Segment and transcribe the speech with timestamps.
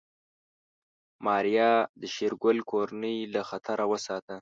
[1.25, 4.37] ماريا د شېرګل کورنۍ له خطر وساتله.